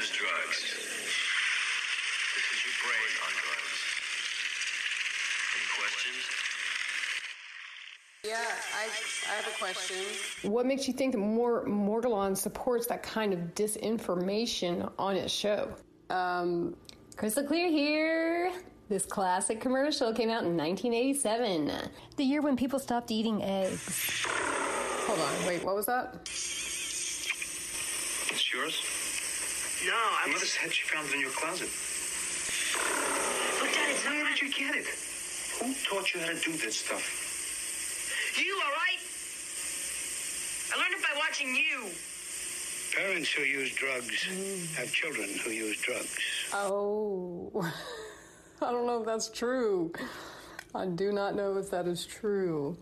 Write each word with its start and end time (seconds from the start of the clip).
is 0.00 0.10
drugs. 0.10 0.62
This 2.34 2.46
is 2.52 2.64
your 2.64 2.74
brain 2.84 3.12
on 3.24 3.32
drugs. 3.42 3.78
Any 5.56 5.68
questions? 5.78 6.22
Yeah, 8.24 8.44
I, 8.76 8.88
I 9.30 9.34
have 9.36 9.46
a 9.46 9.56
question. 9.58 10.50
What 10.50 10.66
makes 10.66 10.86
you 10.86 10.94
think 10.94 11.12
that 11.12 11.18
Mor- 11.18 11.66
Morgellon 11.66 12.36
supports 12.36 12.86
that 12.88 13.02
kind 13.02 13.32
of 13.32 13.40
disinformation 13.54 14.90
on 14.98 15.16
its 15.16 15.32
show? 15.32 15.72
Um, 16.10 16.76
Crystal 17.16 17.44
clear 17.44 17.68
here. 17.68 18.52
This 18.88 19.04
classic 19.04 19.60
commercial 19.60 20.12
came 20.12 20.30
out 20.30 20.44
in 20.44 20.56
1987, 20.56 21.72
the 22.16 22.24
year 22.24 22.40
when 22.40 22.56
people 22.56 22.78
stopped 22.78 23.10
eating 23.10 23.42
eggs. 23.42 24.24
hold 25.06 25.18
on, 25.18 25.46
wait, 25.46 25.62
what 25.62 25.74
was 25.74 25.84
that? 25.86 26.14
It's 28.30 28.52
yours? 28.52 29.07
No, 29.86 29.92
My 29.92 30.22
I'm. 30.24 30.32
mother 30.32 30.44
said 30.44 30.72
she 30.72 30.84
found 30.88 31.08
it 31.08 31.14
in 31.14 31.20
your 31.20 31.30
closet. 31.30 31.68
But, 33.60 33.72
Dad, 33.72 33.90
it's 33.90 34.04
Where 34.04 34.24
not. 34.24 34.34
did 34.34 34.42
you 34.42 34.50
get 34.52 34.74
it? 34.74 34.86
Who 35.60 35.74
taught 35.86 36.14
you 36.14 36.20
how 36.20 36.26
to 36.26 36.34
do 36.40 36.52
this 36.52 36.80
stuff? 36.80 37.02
You, 38.36 38.54
all 38.54 38.72
right? 38.72 38.98
I 40.74 40.76
learned 40.82 40.94
it 40.94 41.02
by 41.02 41.14
watching 41.18 41.54
you. 41.54 41.90
Parents 42.96 43.32
who 43.32 43.42
use 43.42 43.72
drugs 43.74 44.26
mm. 44.28 44.74
have 44.76 44.90
children 44.92 45.28
who 45.44 45.50
use 45.50 45.80
drugs. 45.80 46.18
Oh, 46.52 47.50
I 48.62 48.72
don't 48.72 48.86
know 48.86 49.00
if 49.00 49.06
that's 49.06 49.28
true. 49.28 49.92
I 50.74 50.86
do 50.86 51.12
not 51.12 51.36
know 51.36 51.56
if 51.56 51.70
that 51.70 51.86
is 51.86 52.04
true. 52.04 52.76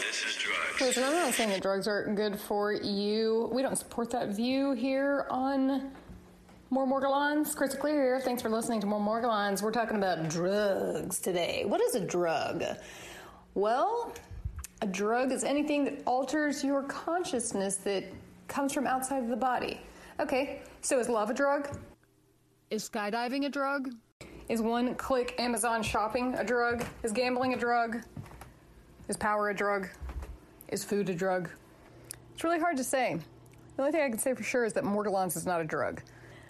This 0.00 0.24
is 0.80 0.94
drugs. 0.94 0.96
Listen, 0.96 1.04
I'm 1.04 1.24
not 1.24 1.34
saying 1.34 1.50
that 1.50 1.62
drugs 1.62 1.88
aren't 1.88 2.16
good 2.16 2.38
for 2.38 2.72
you. 2.72 3.50
We 3.52 3.62
don't 3.62 3.76
support 3.76 4.10
that 4.10 4.28
view 4.30 4.72
here 4.72 5.26
on 5.30 5.90
More 6.70 6.86
Morgellons. 6.86 7.54
Crystal 7.54 7.80
Clear 7.80 7.94
here. 7.94 8.20
Thanks 8.20 8.42
for 8.42 8.48
listening 8.48 8.80
to 8.80 8.86
More 8.86 9.00
Morgellons. 9.00 9.62
We're 9.62 9.72
talking 9.72 9.96
about 9.96 10.28
drugs 10.28 11.20
today. 11.20 11.64
What 11.66 11.80
is 11.80 11.94
a 11.94 12.00
drug? 12.00 12.64
Well, 13.54 14.14
a 14.82 14.86
drug 14.86 15.32
is 15.32 15.44
anything 15.44 15.84
that 15.84 16.02
alters 16.06 16.62
your 16.62 16.82
consciousness 16.84 17.76
that 17.76 18.04
comes 18.46 18.72
from 18.72 18.86
outside 18.86 19.22
of 19.22 19.28
the 19.28 19.36
body. 19.36 19.80
Okay, 20.20 20.62
so 20.80 20.98
is 20.98 21.08
love 21.08 21.30
a 21.30 21.34
drug? 21.34 21.76
Is 22.70 22.88
skydiving 22.88 23.46
a 23.46 23.48
drug? 23.48 23.94
Is 24.48 24.62
one 24.62 24.94
click 24.94 25.34
Amazon 25.38 25.82
shopping 25.82 26.34
a 26.34 26.44
drug? 26.44 26.84
Is 27.02 27.12
gambling 27.12 27.54
a 27.54 27.56
drug? 27.56 27.98
Is 29.08 29.16
power 29.16 29.50
a 29.50 29.54
drug? 29.54 29.88
Is 30.68 30.84
food 30.84 31.08
a 31.08 31.14
drug? 31.14 31.48
It's 32.34 32.44
really 32.44 32.60
hard 32.60 32.76
to 32.76 32.84
say. 32.84 33.18
The 33.76 33.82
only 33.82 33.92
thing 33.92 34.02
I 34.02 34.08
can 34.08 34.18
say 34.18 34.34
for 34.34 34.42
sure 34.42 34.64
is 34.64 34.74
that 34.74 34.84
Morgellons 34.84 35.36
is 35.36 35.46
not 35.46 35.60
a 35.60 35.64
drug, 35.64 36.02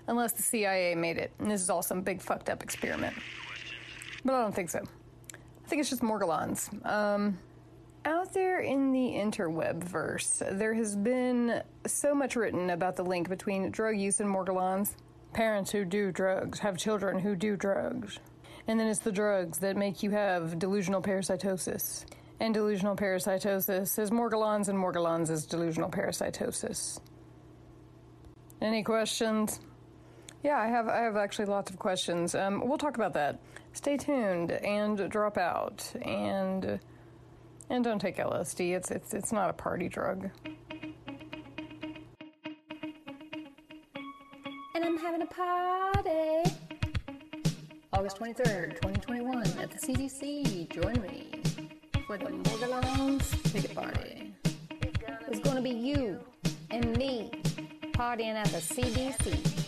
unless 0.06 0.33
the 0.33 0.42
CIA 0.42 0.94
made 0.94 1.19
it, 1.19 1.30
and 1.38 1.50
this 1.50 1.62
is 1.62 1.70
all 1.70 1.83
some 1.83 2.02
big 2.02 2.20
fucked 2.20 2.48
up 2.48 2.62
experiment. 2.62 3.14
But 4.25 4.34
I 4.34 4.42
don't 4.42 4.55
think 4.55 4.70
so. 4.70 4.80
I 4.80 5.69
think 5.69 5.80
it's 5.80 5.91
just 5.91 6.02
Morgellons. 6.02 6.84
Um, 6.86 7.38
out 8.05 8.33
there 8.33 8.60
in 8.60 8.92
the 8.92 9.10
interweb 9.10 9.84
verse, 9.84 10.42
there 10.50 10.75
has 10.75 10.97
been 10.97 11.62
so 11.86 12.14
much 12.14 12.36
written 12.36 12.70
about 12.70 12.97
the 12.97 13.05
link 13.05 13.28
between 13.28 13.70
drug 13.70 13.98
use 13.98 14.20
and 14.20 14.28
Morgellons. 14.28 14.94
Parents 15.32 15.70
who 15.70 15.84
do 15.84 16.10
drugs 16.10 16.58
have 16.60 16.78
children 16.78 17.19
who 17.19 17.36
do 17.36 17.56
drugs. 17.56 18.19
And 18.66 18.80
then 18.80 18.88
it's 18.88 19.00
the 19.00 19.12
drugs 19.12 19.58
that 19.58 19.77
make 19.77 20.03
you 20.03 20.10
have 20.10 20.58
delusional 20.58 21.03
parasitosis. 21.03 22.05
And 22.41 22.55
delusional 22.55 22.94
parasitosis 22.94 23.98
is 23.98 24.11
Morgellons, 24.11 24.69
and 24.69 24.78
Morgellons 24.78 25.28
is 25.28 25.44
delusional 25.44 25.91
parasitosis. 25.91 27.00
Any 28.61 28.84
questions? 28.84 29.61
Yeah, 30.44 30.56
I 30.59 30.69
have. 30.69 30.89
I 30.89 30.98
have 30.98 31.16
actually 31.16 31.47
lots 31.47 31.70
of 31.70 31.78
questions. 31.78 32.34
Um, 32.36 32.66
we'll 32.66 32.78
talk 32.78 32.97
about 32.97 33.15
that. 33.15 33.41
Stay 33.72 33.97
tuned 33.97 34.53
and 34.53 35.10
drop 35.10 35.37
out 35.37 35.93
and 36.03 36.78
and 37.71 37.84
don't 37.84 37.99
take 37.99 38.19
LSD. 38.19 38.76
It's 38.76 38.91
it's 38.93 39.15
it's 39.15 39.32
not 39.32 39.50
a 39.50 39.53
party 39.53 39.88
drug. 39.88 40.31
And 44.75 44.84
I'm 44.84 44.99
having 44.99 45.22
a 45.22 45.26
party. 45.26 46.55
August 47.93 48.19
23rd, 48.19 48.75
2021 48.81 49.43
at 49.59 49.70
the 49.72 49.78
CDC. 49.78 50.70
Join 50.70 51.03
me 51.03 51.47
for 52.08 52.16
the 52.16 53.69
party. 53.74 54.32
It's 55.28 55.41
to 55.56 55.62
be 55.62 55.69
you 55.69 56.19
and 56.70 56.96
me 56.96 57.30
partying 57.92 58.34
at 58.34 58.46
the 58.46 58.60
CDC. 58.60 59.68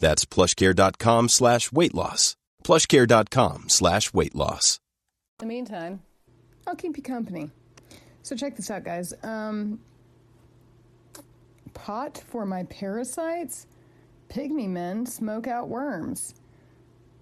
That's 0.00 0.24
plushcare.com 0.24 1.28
slash 1.28 1.70
weight 1.70 1.94
loss. 1.94 2.36
plushcare.com 2.64 3.68
slash 3.68 4.12
weight 4.12 4.34
loss. 4.34 4.80
In 5.40 5.48
the 5.48 5.54
meantime, 5.54 6.00
I'll 6.66 6.76
keep 6.76 6.96
you 6.96 7.02
company. 7.02 7.50
So 8.22 8.36
check 8.36 8.56
this 8.56 8.70
out, 8.70 8.84
guys. 8.84 9.14
Um, 9.22 9.80
pot 11.72 12.22
for 12.28 12.44
my 12.44 12.64
parasites. 12.64 13.66
Pygmy 14.28 14.68
men 14.68 15.06
smoke 15.06 15.46
out 15.46 15.68
worms. 15.68 16.34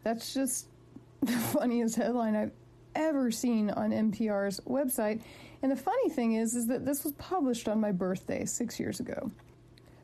That's 0.05 0.35
just 0.35 0.67
the 1.23 1.33
funniest 1.33 1.97
headline 1.97 2.37
I've 2.37 2.53
ever 2.95 3.31
seen 3.31 3.71
on 3.71 3.91
NPR's 3.91 4.61
website. 4.61 5.23
And 5.63 5.71
the 5.73 5.77
funny 5.77 6.09
thing 6.11 6.35
is, 6.35 6.55
is 6.55 6.67
that 6.67 6.85
this 6.85 7.05
was 7.05 7.13
published 7.15 7.69
on 7.69 7.81
my 7.81 7.93
birthday 7.93 8.45
six 8.45 8.79
years 8.79 9.01
ago. 9.01 9.31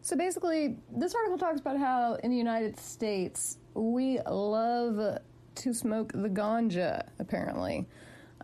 So 0.04 0.16
basically, 0.18 0.76
this 0.94 1.14
article 1.14 1.38
talks 1.38 1.60
about 1.60 1.78
how 1.78 2.16
in 2.16 2.30
the 2.30 2.36
United 2.36 2.78
States 2.78 3.56
we 3.72 4.20
love 4.28 5.18
to 5.54 5.72
smoke 5.72 6.12
the 6.12 6.28
ganja. 6.28 7.08
Apparently, 7.18 7.86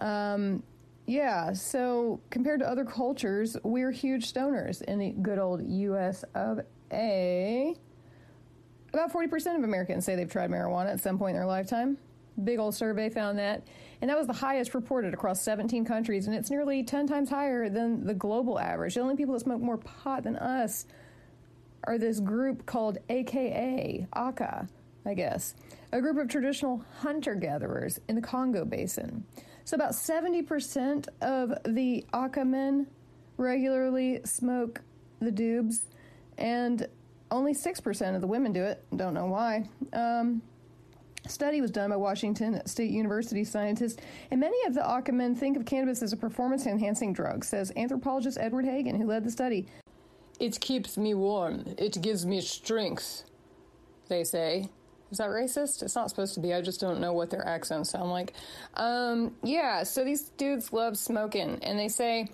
um, 0.01 0.63
yeah. 1.07 1.53
So 1.53 2.19
compared 2.31 2.61
to 2.61 2.67
other 2.67 2.87
cultures, 2.87 3.59
we're 3.63 3.91
huge 3.91 4.33
stoners 4.33 4.81
in 4.81 4.99
the 4.99 5.11
good 5.11 5.39
old 5.39 5.63
U.S. 5.63 6.25
of 6.35 6.61
A. 6.95 7.77
About 8.95 9.13
40% 9.13 9.59
of 9.59 9.63
Americans 9.63 10.07
say 10.07 10.17
they've 10.17 10.33
tried 10.33 10.51
marijuana 10.51 10.95
at 10.95 11.01
some 11.01 11.19
point 11.19 11.37
in 11.37 11.37
their 11.37 11.47
lifetime. 11.47 11.99
Big 12.43 12.59
old 12.59 12.75
survey 12.75 13.11
found 13.11 13.39
that. 13.39 13.67
And 14.01 14.09
that 14.09 14.17
was 14.17 14.27
the 14.27 14.33
highest 14.33 14.73
reported 14.73 15.13
across 15.13 15.43
17 15.43 15.85
countries, 15.85 16.27
and 16.27 16.35
it's 16.35 16.49
nearly 16.49 16.85
10 16.85 17.07
times 17.07 17.29
higher 17.29 17.69
than 17.69 18.07
the 18.07 18.15
global 18.15 18.59
average. 18.59 18.95
The 18.95 19.03
only 19.03 19.17
people 19.17 19.35
that 19.35 19.41
smoke 19.41 19.61
more 19.61 19.77
pot 19.77 20.23
than 20.23 20.37
us 20.37 20.87
are 21.85 21.99
this 21.99 22.21
group 22.21 22.67
called 22.67 22.99
AKA, 23.09 24.07
AKA, 24.17 24.67
I 25.07 25.15
guess, 25.15 25.55
a 25.93 26.01
group 26.01 26.19
of 26.19 26.29
traditional 26.29 26.85
hunter 26.99 27.35
gatherers 27.35 27.99
in 28.09 28.17
the 28.17 28.23
Congo 28.23 28.65
basin. 28.65 29.25
So 29.65 29.75
about 29.75 29.93
70% 29.93 31.09
of 31.21 31.53
the 31.65 32.05
Aka 32.13 32.45
men 32.45 32.87
regularly 33.37 34.21
smoke 34.25 34.83
the 35.21 35.31
dubs, 35.31 35.87
and 36.39 36.87
only 37.31 37.55
6% 37.55 38.15
of 38.15 38.21
the 38.21 38.27
women 38.27 38.53
do 38.53 38.65
it. 38.65 38.85
Don't 38.97 39.15
know 39.15 39.27
why. 39.27 39.69
Um, 39.93 40.43
study 41.27 41.61
was 41.61 41.71
done 41.71 41.91
by 41.91 41.97
Washington 41.97 42.67
State 42.67 42.91
University 42.91 43.45
scientists, 43.45 44.01
and 44.31 44.41
many 44.41 44.57
of 44.67 44.75
the 44.75 44.85
Aka 44.85 45.13
men 45.13 45.35
think 45.35 45.57
of 45.57 45.65
cannabis 45.65 46.03
as 46.03 46.13
a 46.13 46.17
performance 46.17 46.67
enhancing 46.67 47.13
drug, 47.13 47.45
says 47.45 47.73
anthropologist 47.77 48.39
Edward 48.41 48.65
Hagen, 48.65 49.01
who 49.01 49.07
led 49.07 49.25
the 49.25 49.31
study. 49.31 49.67
It 50.41 50.59
keeps 50.59 50.97
me 50.97 51.13
warm. 51.15 51.75
It 51.77 52.01
gives 52.01 52.25
me 52.25 52.41
strength, 52.41 53.25
they 54.09 54.25
say. 54.25 54.71
Is 55.13 55.19
that 55.19 55.29
racist? 55.29 55.83
It's 55.83 55.95
not 55.95 56.09
supposed 56.09 56.35
to 56.35 56.41
be. 56.41 56.55
I 56.55 56.63
just 56.63 56.81
don't 56.81 57.01
know 57.01 57.13
what 57.13 57.31
their 57.31 57.47
accents 57.47 57.91
sound 57.91 58.11
like. 58.11 58.33
Um, 58.75 59.35
yeah, 59.43 59.83
so 59.83 60.05
these 60.05 60.31
dudes 60.31 60.73
love 60.73 60.97
smoking, 60.97 61.59
and 61.63 61.79
they 61.79 61.89
say 61.89 62.29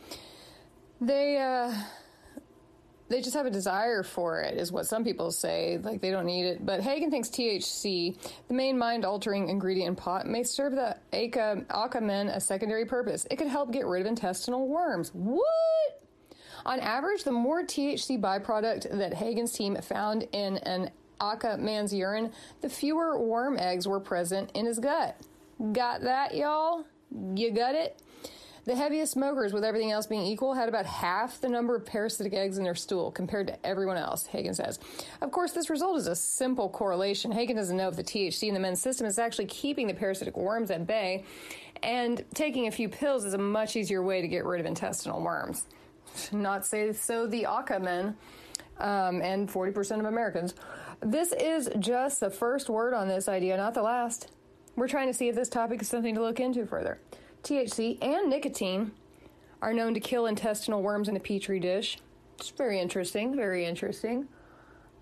they 1.01 1.39
uh, 1.39 1.73
they 3.09 3.23
just 3.23 3.35
have 3.35 3.47
a 3.47 3.51
desire 3.51 4.03
for 4.03 4.43
it, 4.43 4.59
is 4.59 4.71
what 4.71 4.87
some 4.87 5.05
people 5.05 5.31
say. 5.31 5.79
Like 5.83 6.01
they 6.01 6.11
don't 6.11 6.27
need 6.27 6.45
it. 6.45 6.67
But 6.67 6.81
Hagen 6.81 7.11
thinks 7.11 7.29
THC, 7.29 8.17
the 8.49 8.55
main 8.55 8.79
mind-altering 8.79 9.49
ingredient 9.49 9.89
in 9.89 9.97
pot, 9.97 10.27
may 10.27 10.43
serve 10.43 10.75
the 10.75 10.97
Aka, 11.13 11.65
Aka 11.71 12.01
men 12.01 12.29
a 12.29 12.41
secondary 12.41 12.85
purpose. 12.85 13.27
It 13.31 13.37
could 13.37 13.49
help 13.49 13.73
get 13.73 13.87
rid 13.87 14.03
of 14.03 14.07
intestinal 14.07 14.69
worms. 14.69 15.11
What? 15.15 16.06
On 16.65 16.81
average, 16.81 17.25
the 17.25 17.33
more 17.33 17.63
THC 17.63 18.21
byproduct 18.21 18.97
that 18.99 19.15
Hagen's 19.15 19.53
team 19.53 19.77
found 19.77 20.27
in 20.33 20.59
an 20.59 20.91
Aka 21.21 21.57
man's 21.57 21.95
urine, 21.95 22.33
the 22.61 22.69
fewer 22.69 23.19
worm 23.19 23.59
eggs 23.59 23.87
were 23.87 24.01
present 24.01 24.51
in 24.55 24.67
his 24.67 24.79
gut. 24.79 25.19
Got 25.73 26.03
that, 26.03 26.35
y'all? 26.35 26.85
You 27.35 27.51
got 27.51 27.75
it? 27.75 28.01
The 28.67 28.75
heaviest 28.75 29.13
smokers, 29.13 29.53
with 29.53 29.63
everything 29.63 29.93
else 29.93 30.09
being 30.09 30.27
equal, 30.27 30.53
had 30.53 30.69
about 30.69 30.87
half 30.87 31.41
the 31.41 31.49
number 31.49 31.77
of 31.77 31.87
parasitic 31.87 32.35
eggs 32.35 32.59
in 32.59 32.65
their 32.65 32.75
stool 32.75 33.13
compared 33.13 33.47
to 33.47 33.65
everyone 33.65 33.97
else, 33.97 34.27
Hagen 34.27 34.55
says. 34.55 34.81
Of 35.21 35.31
course, 35.31 35.53
this 35.53 35.71
result 35.71 35.99
is 35.99 36.09
a 36.09 36.17
simple 36.17 36.69
correlation. 36.69 37.31
Hagen 37.31 37.55
doesn't 37.55 37.77
know 37.77 37.87
if 37.87 37.95
the 37.95 38.03
THC 38.03 38.49
in 38.49 38.55
the 38.55 38.61
men's 38.61 38.83
system 38.83 39.07
is 39.07 39.21
actually 39.21 39.47
keeping 39.47 39.87
the 39.87 39.95
parasitic 39.95 40.37
worms 40.37 40.73
at 40.73 40.85
bay, 40.85 41.25
and 41.85 42.25
taking 42.35 42.67
a 42.67 42.73
few 42.73 42.89
pills 42.89 43.25
is 43.25 43.35
a 43.35 43.39
much 43.39 43.77
easier 43.77 44.03
way 44.03 44.21
to 44.21 44.27
get 44.27 44.45
rid 44.45 44.59
of 44.59 44.67
intestinal 44.67 45.23
worms. 45.23 45.65
Not 46.33 46.67
say 46.67 46.93
so 46.93 47.27
the 47.27 47.47
Aka 47.47 47.79
men 47.79 48.17
um, 48.79 49.23
and 49.23 49.49
40% 49.49 50.01
of 50.01 50.07
Americans. 50.07 50.55
This 51.01 51.33
is 51.33 51.69
just 51.79 52.21
the 52.21 52.31
first 52.31 52.69
word 52.69 52.95
on 52.95 53.09
this 53.09 53.29
idea, 53.29 53.57
not 53.57 53.75
the 53.75 53.83
last. 53.83 54.31
We're 54.77 54.89
trying 54.89 55.09
to 55.09 55.15
see 55.15 55.29
if 55.29 55.35
this 55.35 55.49
topic 55.49 55.83
is 55.83 55.89
something 55.89 56.15
to 56.15 56.21
look 56.23 56.41
into 56.41 56.67
further. 56.67 56.99
THC 57.43 58.03
and 58.03 58.29
nicotine 58.29 58.93
are 59.63 59.73
known 59.73 59.95
to 59.95 60.01
kill 60.01 60.27
intestinal 60.27 60.83
worms 60.83 61.09
in 61.09 61.17
a 61.17 61.21
petri 61.21 61.61
dish. 61.61 61.99
It's 62.39 62.51
very 62.51 62.79
interesting, 62.81 63.35
very 63.35 63.65
interesting. 63.65 64.29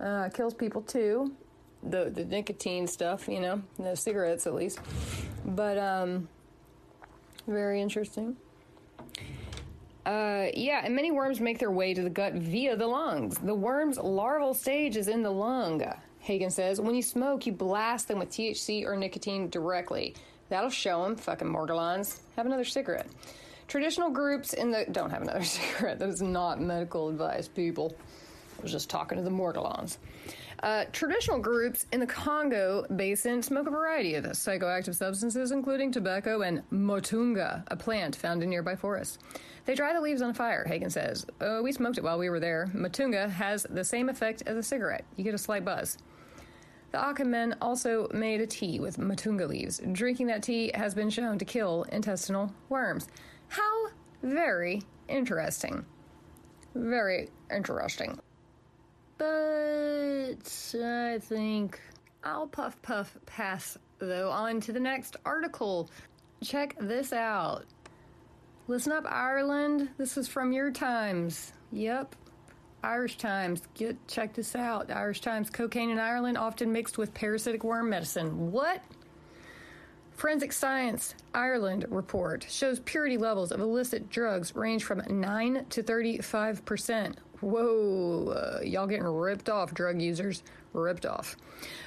Uh, 0.00 0.28
kills 0.28 0.54
people 0.54 0.82
too. 0.82 1.34
The 1.82 2.10
the 2.10 2.24
nicotine 2.24 2.86
stuff, 2.86 3.28
you 3.28 3.40
know, 3.40 3.62
the 3.78 3.96
cigarettes 3.96 4.46
at 4.46 4.54
least. 4.54 4.78
But 5.44 5.78
um, 5.78 6.28
very 7.46 7.80
interesting. 7.80 8.36
Uh, 10.06 10.48
yeah, 10.54 10.82
and 10.84 10.94
many 10.94 11.10
worms 11.10 11.40
make 11.40 11.58
their 11.58 11.70
way 11.70 11.94
to 11.94 12.02
the 12.02 12.10
gut 12.10 12.34
via 12.34 12.76
the 12.76 12.86
lungs. 12.86 13.38
The 13.38 13.54
worm's 13.54 13.98
larval 13.98 14.52
stage 14.52 14.96
is 14.96 15.08
in 15.08 15.22
the 15.22 15.30
lung. 15.30 15.82
Hagen 16.18 16.50
says 16.50 16.80
when 16.80 16.94
you 16.94 17.02
smoke, 17.02 17.46
you 17.46 17.52
blast 17.52 18.08
them 18.08 18.18
with 18.18 18.30
THC 18.30 18.84
or 18.84 18.96
nicotine 18.96 19.48
directly. 19.48 20.14
That'll 20.50 20.70
show 20.70 21.02
them, 21.04 21.16
fucking 21.16 21.48
Morgellons. 21.48 22.20
Have 22.36 22.46
another 22.46 22.64
cigarette. 22.64 23.06
Traditional 23.66 24.10
groups 24.10 24.52
in 24.52 24.70
the. 24.70 24.84
Don't 24.90 25.10
have 25.10 25.22
another 25.22 25.44
cigarette. 25.44 25.98
That 25.98 26.10
is 26.10 26.20
not 26.20 26.60
medical 26.60 27.08
advice, 27.08 27.48
people. 27.48 27.96
I 28.58 28.62
was 28.62 28.72
just 28.72 28.90
talking 28.90 29.16
to 29.16 29.24
the 29.24 29.30
Morgellons. 29.30 29.96
Uh, 30.64 30.86
traditional 30.92 31.38
groups 31.38 31.84
in 31.92 32.00
the 32.00 32.06
Congo 32.06 32.86
basin 32.96 33.42
smoke 33.42 33.66
a 33.66 33.70
variety 33.70 34.14
of 34.14 34.24
psychoactive 34.24 34.94
substances, 34.94 35.50
including 35.50 35.92
tobacco 35.92 36.40
and 36.40 36.62
motunga, 36.72 37.62
a 37.66 37.76
plant 37.76 38.16
found 38.16 38.42
in 38.42 38.48
nearby 38.48 38.74
forests. 38.74 39.18
They 39.66 39.74
dry 39.74 39.92
the 39.92 40.00
leaves 40.00 40.22
on 40.22 40.32
fire, 40.32 40.64
Hagen 40.66 40.88
says. 40.88 41.26
Oh, 41.42 41.62
we 41.62 41.70
smoked 41.70 41.98
it 41.98 42.04
while 42.04 42.18
we 42.18 42.30
were 42.30 42.40
there. 42.40 42.70
Motunga 42.74 43.28
has 43.28 43.66
the 43.68 43.84
same 43.84 44.08
effect 44.08 44.42
as 44.46 44.56
a 44.56 44.62
cigarette. 44.62 45.04
You 45.16 45.24
get 45.24 45.34
a 45.34 45.38
slight 45.38 45.66
buzz. 45.66 45.98
The 46.92 46.98
Aka 46.98 47.26
men 47.26 47.56
also 47.60 48.08
made 48.14 48.40
a 48.40 48.46
tea 48.46 48.80
with 48.80 48.96
motunga 48.96 49.46
leaves. 49.46 49.82
Drinking 49.92 50.28
that 50.28 50.42
tea 50.42 50.70
has 50.72 50.94
been 50.94 51.10
shown 51.10 51.38
to 51.40 51.44
kill 51.44 51.82
intestinal 51.92 52.54
worms. 52.70 53.06
How 53.48 53.88
very 54.22 54.80
interesting. 55.08 55.84
Very 56.74 57.28
interesting. 57.54 58.18
But 59.18 60.74
I 60.82 61.18
think 61.20 61.80
I'll 62.22 62.46
puff 62.46 62.80
puff 62.82 63.16
pass, 63.26 63.78
though, 63.98 64.30
on 64.30 64.60
to 64.62 64.72
the 64.72 64.80
next 64.80 65.16
article. 65.24 65.90
Check 66.42 66.76
this 66.80 67.12
out. 67.12 67.64
Listen 68.66 68.92
up, 68.92 69.04
Ireland. 69.06 69.90
This 69.98 70.16
is 70.16 70.26
from 70.26 70.52
your 70.52 70.70
times. 70.70 71.52
Yep. 71.72 72.16
Irish 72.82 73.16
Times. 73.16 73.62
Get 73.74 73.96
check 74.06 74.34
this 74.34 74.54
out. 74.54 74.90
Irish 74.90 75.20
Times. 75.20 75.50
Cocaine 75.50 75.90
in 75.90 75.98
Ireland 75.98 76.36
often 76.36 76.72
mixed 76.72 76.98
with 76.98 77.14
parasitic 77.14 77.64
worm 77.64 77.90
medicine. 77.90 78.52
What? 78.52 78.82
Forensic 80.12 80.52
Science 80.52 81.14
Ireland 81.34 81.86
report 81.88 82.46
shows 82.48 82.78
purity 82.80 83.16
levels 83.18 83.50
of 83.50 83.60
illicit 83.60 84.10
drugs 84.10 84.54
range 84.54 84.84
from 84.84 85.02
9 85.08 85.66
to 85.70 85.82
35 85.82 86.64
percent. 86.64 87.18
Whoa, 87.44 88.28
uh, 88.30 88.64
y'all 88.64 88.86
getting 88.86 89.04
ripped 89.04 89.50
off, 89.50 89.74
drug 89.74 90.00
users. 90.00 90.42
Ripped 90.72 91.04
off. 91.04 91.36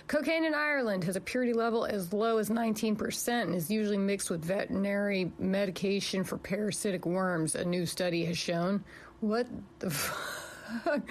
Cocaine 0.07 0.45
in 0.45 0.53
Ireland 0.53 1.03
has 1.05 1.15
a 1.15 1.21
purity 1.21 1.51
level 1.51 1.83
as 1.83 2.13
low 2.13 2.37
as 2.37 2.49
19% 2.49 3.27
and 3.27 3.55
is 3.55 3.69
usually 3.69 3.97
mixed 3.97 4.29
with 4.29 4.45
veterinary 4.45 5.31
medication 5.39 6.23
for 6.23 6.37
parasitic 6.37 7.05
worms, 7.05 7.55
a 7.55 7.65
new 7.65 7.85
study 7.87 8.23
has 8.25 8.37
shown. 8.37 8.83
What 9.19 9.47
the 9.79 9.89
fuck? 9.89 11.01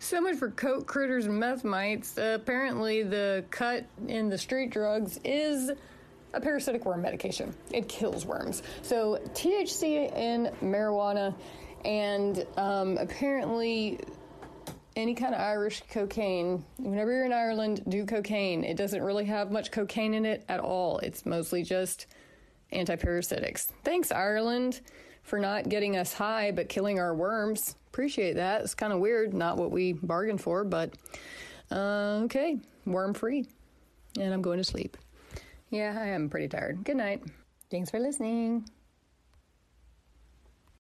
so 0.00 0.20
much 0.20 0.36
for 0.36 0.50
coke 0.50 0.86
critters 0.86 1.26
and 1.26 1.38
meth 1.38 1.62
mites. 1.62 2.18
Uh, 2.18 2.36
apparently, 2.40 3.04
the 3.04 3.44
cut 3.50 3.86
in 4.08 4.28
the 4.28 4.36
street 4.36 4.70
drugs 4.70 5.20
is 5.22 5.70
a 6.34 6.40
parasitic 6.40 6.84
worm 6.84 7.02
medication. 7.02 7.54
It 7.70 7.88
kills 7.88 8.26
worms. 8.26 8.64
So, 8.82 9.20
THC 9.34 10.12
in 10.16 10.50
marijuana 10.60 11.34
and 11.84 12.46
um, 12.56 12.98
apparently 12.98 13.98
any 14.96 15.14
kind 15.14 15.34
of 15.34 15.40
Irish 15.40 15.82
cocaine. 15.90 16.64
Whenever 16.78 17.12
you're 17.12 17.24
in 17.24 17.32
Ireland, 17.32 17.82
do 17.88 18.04
cocaine. 18.04 18.64
It 18.64 18.76
doesn't 18.76 19.02
really 19.02 19.24
have 19.24 19.50
much 19.50 19.70
cocaine 19.70 20.14
in 20.14 20.26
it 20.26 20.44
at 20.48 20.60
all. 20.60 20.98
It's 20.98 21.24
mostly 21.24 21.62
just 21.62 22.06
antiparasitics. 22.72 23.68
Thanks, 23.84 24.12
Ireland, 24.12 24.80
for 25.22 25.38
not 25.38 25.68
getting 25.68 25.96
us 25.96 26.12
high 26.12 26.50
but 26.50 26.68
killing 26.68 26.98
our 26.98 27.14
worms. 27.14 27.76
Appreciate 27.88 28.34
that. 28.34 28.62
It's 28.62 28.74
kind 28.74 28.92
of 28.92 29.00
weird, 29.00 29.34
not 29.34 29.56
what 29.56 29.70
we 29.70 29.92
bargained 29.92 30.40
for, 30.40 30.64
but 30.64 30.94
uh, 31.70 32.22
okay, 32.24 32.58
worm 32.86 33.14
free. 33.14 33.46
And 34.18 34.32
I'm 34.32 34.42
going 34.42 34.58
to 34.58 34.64
sleep. 34.64 34.96
Yeah, 35.70 35.96
I 35.98 36.08
am 36.08 36.28
pretty 36.28 36.48
tired. 36.48 36.84
Good 36.84 36.96
night. 36.96 37.22
Thanks 37.70 37.90
for 37.90 37.98
listening. 37.98 38.66